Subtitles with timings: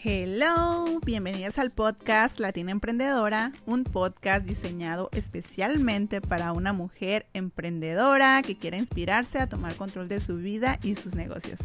[0.00, 8.54] Hello, bienvenidas al podcast Latina Emprendedora, un podcast diseñado especialmente para una mujer emprendedora que
[8.56, 11.58] quiere inspirarse a tomar control de su vida y sus negocios.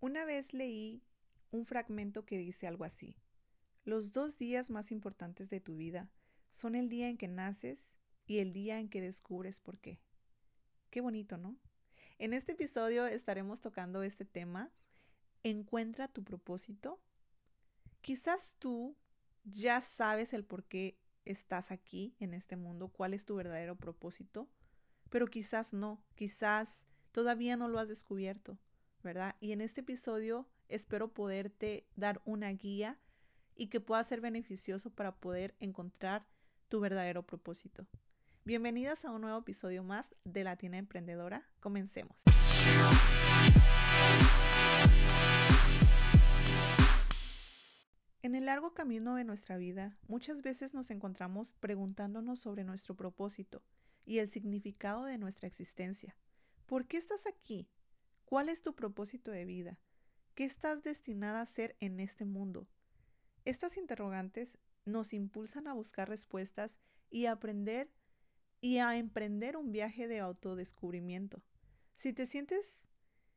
[0.00, 1.02] Una vez leí
[1.50, 3.18] un fragmento que dice algo así.
[3.84, 6.08] Los dos días más importantes de tu vida
[6.50, 7.90] son el día en que naces
[8.26, 10.00] y el día en que descubres por qué.
[10.88, 11.58] Qué bonito, ¿no?
[12.20, 14.70] En este episodio estaremos tocando este tema.
[15.42, 17.00] Encuentra tu propósito.
[18.02, 18.94] Quizás tú
[19.44, 24.50] ya sabes el por qué estás aquí en este mundo, cuál es tu verdadero propósito,
[25.08, 28.58] pero quizás no, quizás todavía no lo has descubierto,
[29.02, 29.36] ¿verdad?
[29.40, 32.98] Y en este episodio espero poderte dar una guía
[33.56, 36.26] y que pueda ser beneficioso para poder encontrar
[36.68, 37.86] tu verdadero propósito.
[38.50, 41.46] Bienvenidas a un nuevo episodio más de La Tienda Emprendedora.
[41.60, 42.16] Comencemos.
[48.22, 53.62] En el largo camino de nuestra vida, muchas veces nos encontramos preguntándonos sobre nuestro propósito
[54.04, 56.16] y el significado de nuestra existencia.
[56.66, 57.68] ¿Por qué estás aquí?
[58.24, 59.78] ¿Cuál es tu propósito de vida?
[60.34, 62.66] ¿Qué estás destinada a ser en este mundo?
[63.44, 66.78] Estas interrogantes nos impulsan a buscar respuestas
[67.10, 67.92] y a aprender
[68.60, 71.42] y a emprender un viaje de autodescubrimiento.
[71.94, 72.82] Si te sientes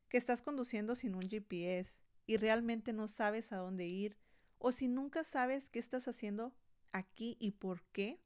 [0.09, 4.17] que estás conduciendo sin un GPS y realmente no sabes a dónde ir,
[4.57, 6.53] o si nunca sabes qué estás haciendo
[6.91, 8.21] aquí y por qué,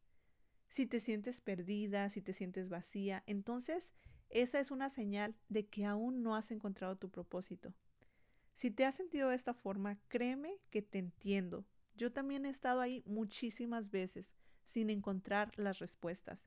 [0.69, 3.91] si te sientes perdida, si te sientes vacía, entonces
[4.29, 7.73] esa es una señal de que aún no has encontrado tu propósito.
[8.53, 11.65] Si te has sentido de esta forma, créeme que te entiendo.
[11.95, 14.31] Yo también he estado ahí muchísimas veces
[14.65, 16.45] sin encontrar las respuestas.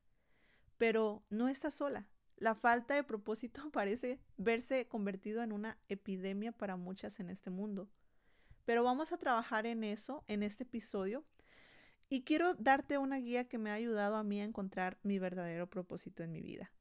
[0.81, 2.07] Pero no estás sola.
[2.37, 7.87] La falta de propósito parece verse convertido en una epidemia para muchas en este mundo.
[8.65, 11.23] Pero vamos a trabajar en eso en este episodio
[12.09, 15.69] y quiero darte una guía que me ha ayudado a mí a encontrar mi verdadero
[15.69, 16.71] propósito en mi vida.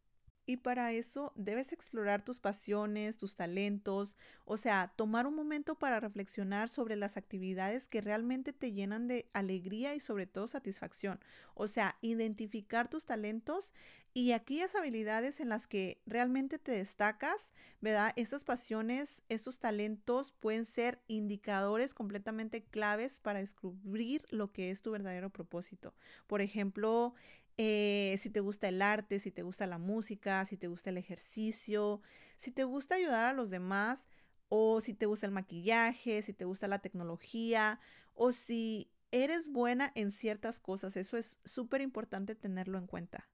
[0.46, 6.00] Y para eso debes explorar tus pasiones, tus talentos, o sea, tomar un momento para
[6.00, 11.20] reflexionar sobre las actividades que realmente te llenan de alegría y sobre todo satisfacción.
[11.54, 13.72] O sea, identificar tus talentos
[14.12, 18.12] y aquellas habilidades en las que realmente te destacas, ¿verdad?
[18.16, 24.90] Estas pasiones, estos talentos pueden ser indicadores completamente claves para descubrir lo que es tu
[24.90, 25.94] verdadero propósito.
[26.26, 27.14] Por ejemplo,
[27.62, 30.96] eh, si te gusta el arte, si te gusta la música, si te gusta el
[30.96, 32.00] ejercicio,
[32.38, 34.08] si te gusta ayudar a los demás,
[34.48, 37.78] o si te gusta el maquillaje, si te gusta la tecnología,
[38.14, 40.96] o si eres buena en ciertas cosas.
[40.96, 43.28] Eso es súper importante tenerlo en cuenta.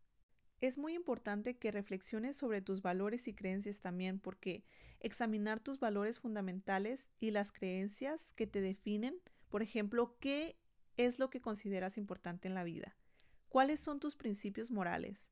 [0.60, 4.65] Es muy importante que reflexiones sobre tus valores y creencias también, porque
[4.98, 9.20] examinar tus valores fundamentales y las creencias que te definen,
[9.50, 10.56] por ejemplo, qué
[10.97, 12.97] es lo que consideras importante en la vida.
[13.48, 15.26] ¿Cuáles son tus principios morales?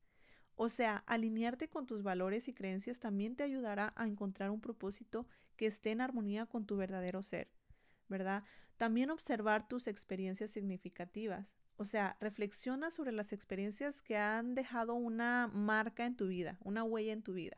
[0.55, 5.27] O sea, alinearte con tus valores y creencias también te ayudará a encontrar un propósito
[5.57, 7.51] que esté en armonía con tu verdadero ser,
[8.07, 8.43] ¿verdad?
[8.77, 11.47] También observar tus experiencias significativas.
[11.77, 16.83] O sea, reflexiona sobre las experiencias que han dejado una marca en tu vida, una
[16.83, 17.57] huella en tu vida.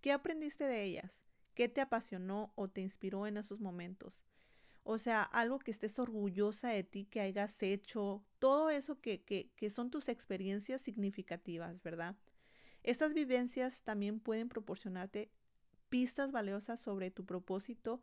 [0.00, 1.22] ¿Qué aprendiste de ellas?
[1.54, 4.24] ¿Qué te apasionó o te inspiró en esos momentos?
[4.84, 9.70] O sea, algo que estés orgullosa de ti, que hayas hecho, todo eso que, que,
[9.70, 12.16] son tus experiencias significativas, ¿verdad?
[12.82, 15.30] Estas vivencias también pueden proporcionarte
[15.88, 18.02] pistas valiosas sobre tu propósito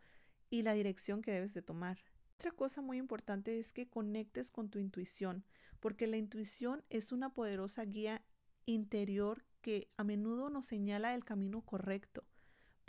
[0.50, 2.00] y la dirección que debes de tomar.
[2.36, 5.44] Otra cosa muy importante es que conectes con tu intuición,
[5.82, 8.24] porque la intuición es una poderosa guía
[8.66, 12.24] interior que a menudo nos señala el camino correcto.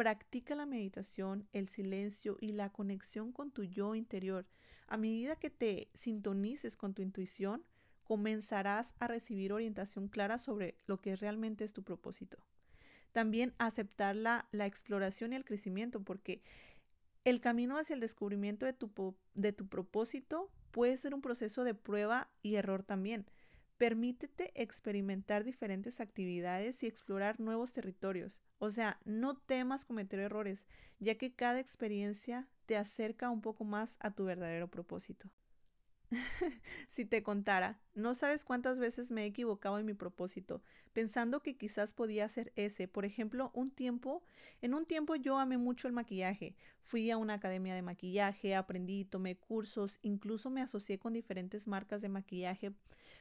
[0.00, 4.47] Practica la meditación, el silencio y la conexión con tu yo interior.
[4.87, 7.66] A medida que te sintonices con tu intuición,
[8.05, 12.38] comenzarás a recibir orientación clara sobre lo que realmente es tu propósito.
[13.12, 16.41] También aceptar la, la exploración y el crecimiento, porque
[17.26, 21.75] el camino hacia el descubrimiento de tu, de tu propósito puede ser un proceso de
[21.75, 23.26] prueba y error también.
[23.81, 28.43] Permítete experimentar diferentes actividades y explorar nuevos territorios.
[28.59, 30.67] O sea, no temas cometer errores,
[30.99, 35.31] ya que cada experiencia te acerca un poco más a tu verdadero propósito.
[36.88, 40.62] si te contara, no sabes cuántas veces me he equivocado en mi propósito,
[40.93, 42.87] pensando que quizás podía ser ese.
[42.87, 44.23] Por ejemplo, un tiempo,
[44.61, 46.55] en un tiempo yo amé mucho el maquillaje.
[46.83, 52.03] Fui a una academia de maquillaje, aprendí, tomé cursos, incluso me asocié con diferentes marcas
[52.03, 52.75] de maquillaje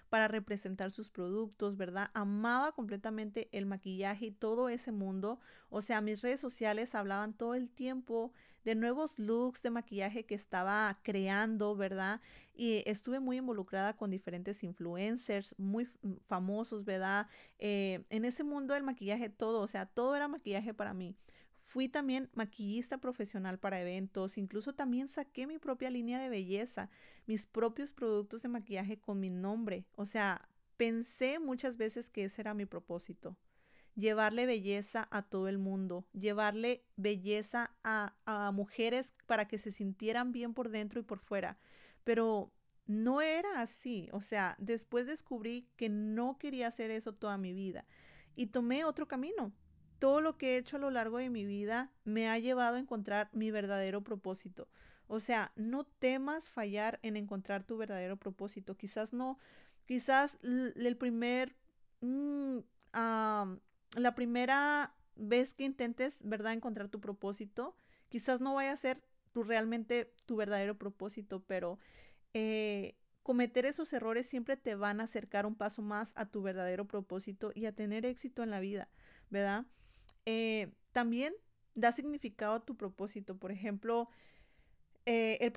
[0.09, 2.09] para representar sus productos, ¿verdad?
[2.13, 5.39] Amaba completamente el maquillaje y todo ese mundo.
[5.69, 8.33] O sea, mis redes sociales hablaban todo el tiempo
[8.65, 12.21] de nuevos looks de maquillaje que estaba creando, ¿verdad?
[12.53, 15.87] Y estuve muy involucrada con diferentes influencers muy
[16.27, 17.27] famosos, ¿verdad?
[17.57, 21.15] Eh, en ese mundo del maquillaje todo, o sea, todo era maquillaje para mí.
[21.69, 26.89] Fui también maquillista profesional para eventos, incluso también saqué mi propia línea de belleza,
[27.27, 29.85] mis propios productos de maquillaje con mi nombre.
[29.95, 33.37] O sea, pensé muchas veces que ese era mi propósito.
[33.93, 40.31] Llevarle belleza a todo el mundo, llevarle belleza a, a mujeres para que se sintieran
[40.31, 41.59] bien por dentro y por fuera.
[42.03, 42.51] Pero
[42.87, 44.09] no era así.
[44.11, 47.85] O sea, después descubrí que no quería hacer eso toda mi vida
[48.35, 49.53] y tomé otro camino
[49.99, 52.79] todo lo que he hecho a lo largo de mi vida me ha llevado a
[52.79, 54.67] encontrar mi verdadero propósito.
[55.07, 58.77] O sea, no temas fallar en encontrar tu verdadero propósito.
[58.77, 59.37] Quizás no,
[59.85, 61.55] quizás el primer,
[62.01, 62.59] mm,
[62.93, 67.75] la primera vez que intentes, ¿verdad?, encontrar tu propósito,
[68.07, 69.01] quizás no vaya a ser
[69.33, 71.77] tu realmente tu verdadero propósito, pero
[72.33, 76.85] eh, cometer esos errores siempre te van a acercar un paso más a tu verdadero
[76.85, 78.89] propósito y a tener éxito en la vida,
[79.29, 79.65] ¿verdad?
[80.31, 81.33] Eh, también
[81.73, 83.39] da significado a tu propósito.
[83.39, 84.09] Por ejemplo,
[85.07, 85.51] eh, el,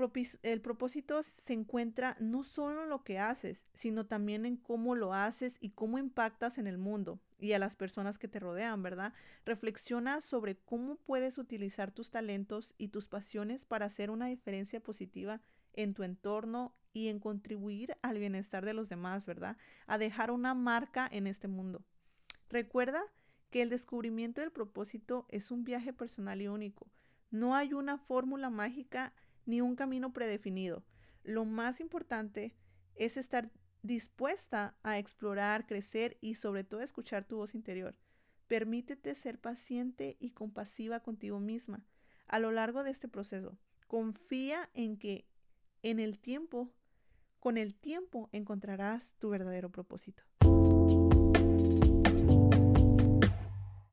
[0.45, 5.13] el, propósito se encuentra no solo en lo que haces, sino también en cómo lo
[5.13, 9.13] haces y cómo impactas en el mundo y a las personas que te rodean, ¿verdad?
[9.45, 15.43] Reflexiona sobre cómo puedes utilizar tus talentos y tus pasiones para hacer una diferencia positiva
[15.75, 19.59] en tu entorno y en contribuir al bienestar de los demás, ¿verdad?
[19.87, 21.85] A dejar una marca en este mundo.
[22.49, 23.05] Recuerda
[23.53, 26.91] que el descubrimiento del propósito es un viaje personal y único.
[27.31, 29.13] No hay una fórmula mágica
[29.45, 30.85] ni un camino predefinido.
[31.23, 32.57] Lo más importante
[32.95, 33.51] es estar
[33.83, 37.95] dispuesta a explorar, crecer y sobre todo escuchar tu voz interior.
[38.49, 41.85] Permítete ser paciente y compasiva contigo misma
[42.29, 43.59] a lo largo de este proceso.
[43.87, 45.27] Confía en que
[45.83, 46.73] en el tiempo,
[47.39, 50.23] con el tiempo encontrarás tu verdadero propósito.